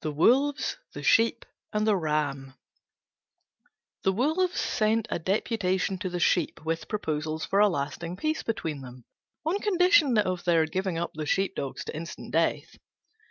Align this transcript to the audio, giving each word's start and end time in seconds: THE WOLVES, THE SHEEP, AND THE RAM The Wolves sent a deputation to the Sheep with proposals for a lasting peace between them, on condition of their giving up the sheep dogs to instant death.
THE 0.00 0.12
WOLVES, 0.12 0.78
THE 0.94 1.02
SHEEP, 1.02 1.44
AND 1.74 1.86
THE 1.86 1.94
RAM 1.98 2.54
The 4.02 4.12
Wolves 4.14 4.58
sent 4.58 5.08
a 5.10 5.18
deputation 5.18 5.98
to 5.98 6.08
the 6.08 6.18
Sheep 6.18 6.64
with 6.64 6.88
proposals 6.88 7.44
for 7.44 7.58
a 7.58 7.68
lasting 7.68 8.16
peace 8.16 8.42
between 8.42 8.80
them, 8.80 9.04
on 9.44 9.58
condition 9.58 10.16
of 10.16 10.44
their 10.44 10.64
giving 10.64 10.96
up 10.96 11.10
the 11.12 11.26
sheep 11.26 11.54
dogs 11.54 11.84
to 11.84 11.94
instant 11.94 12.32
death. 12.32 12.78